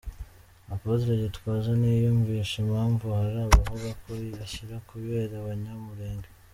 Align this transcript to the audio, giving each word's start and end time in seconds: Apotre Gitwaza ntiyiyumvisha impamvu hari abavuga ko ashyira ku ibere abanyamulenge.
Apotre 0.73 1.11
Gitwaza 1.21 1.71
ntiyiyumvisha 1.79 2.55
impamvu 2.63 3.05
hari 3.19 3.37
abavuga 3.47 3.87
ko 4.01 4.09
ashyira 4.43 4.75
ku 4.85 4.91
ibere 5.03 5.33
abanyamulenge. 5.37 6.29